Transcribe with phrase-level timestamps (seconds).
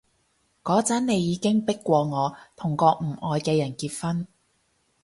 [0.63, 4.25] 嗰陣你已經迫過我同個唔愛嘅人結婚